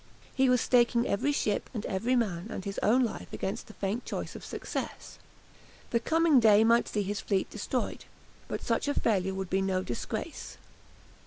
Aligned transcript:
He 0.33 0.49
was 0.49 0.61
staking 0.61 1.05
every 1.05 1.31
ship 1.31 1.69
and 1.75 1.85
every 1.85 2.15
man 2.15 2.47
and 2.49 2.65
his 2.65 2.79
own 2.81 3.03
life 3.03 3.31
against 3.31 3.67
the 3.67 3.75
faint 3.75 4.03
chance 4.03 4.35
of 4.35 4.43
success. 4.43 5.19
The 5.91 5.99
coming 5.99 6.39
day 6.39 6.63
might 6.63 6.87
see 6.87 7.03
his 7.03 7.21
fleet 7.21 7.51
destroyed, 7.51 8.05
but 8.47 8.63
such 8.63 8.87
a 8.87 8.95
failure 8.99 9.35
would 9.35 9.51
be 9.51 9.61
no 9.61 9.83
disgrace. 9.83 10.57